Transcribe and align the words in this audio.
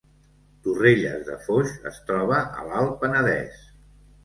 Torrelles 0.67 1.21
de 1.27 1.35
Foix 1.43 1.75
es 1.91 2.01
troba 2.09 2.41
a 2.65 2.69
l’Alt 2.73 2.99
Penedès 3.05 3.65